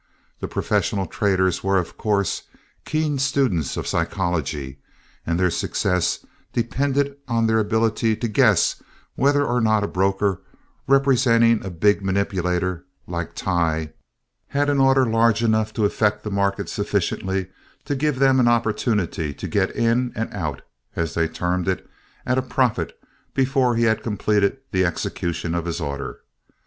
The 0.39 0.47
professional 0.47 1.05
traders 1.05 1.63
were, 1.63 1.77
of 1.77 1.95
course, 1.95 2.41
keen 2.85 3.19
students 3.19 3.77
of 3.77 3.85
psychology; 3.85 4.79
and 5.27 5.39
their 5.39 5.51
success 5.51 6.25
depended 6.53 7.17
on 7.27 7.45
their 7.45 7.59
ability 7.59 8.15
to 8.15 8.27
guess 8.27 8.81
whether 9.13 9.45
or 9.45 9.61
not 9.61 9.83
a 9.83 9.87
broker 9.87 10.41
representing 10.87 11.63
a 11.63 11.69
big 11.69 12.03
manipulator, 12.03 12.83
like 13.05 13.35
Tighe, 13.35 13.93
had 14.47 14.71
an 14.71 14.79
order 14.79 15.05
large 15.05 15.43
enough 15.43 15.71
to 15.73 15.85
affect 15.85 16.23
the 16.23 16.31
market 16.31 16.67
sufficiently 16.67 17.49
to 17.85 17.93
give 17.95 18.17
them 18.17 18.39
an 18.39 18.47
opportunity 18.47 19.35
to 19.35 19.47
"get 19.47 19.69
in 19.75 20.13
and 20.15 20.33
out," 20.33 20.63
as 20.95 21.13
they 21.13 21.27
termed 21.27 21.67
it, 21.67 21.87
at 22.25 22.39
a 22.39 22.41
profit 22.41 22.99
before 23.35 23.75
he 23.75 23.83
had 23.83 24.01
completed 24.01 24.57
the 24.71 24.83
execution 24.83 25.53
of 25.53 25.65
his 25.67 25.79
order. 25.79 26.21